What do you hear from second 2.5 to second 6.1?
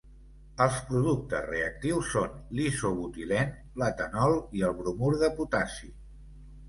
l'isobutilene, l'etanol i el bromur de potassi.